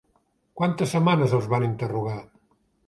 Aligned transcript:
Quantes 0.61 0.95
setmanes 0.95 1.37
els 1.41 1.49
van 1.55 1.69
interrogar? 1.71 2.19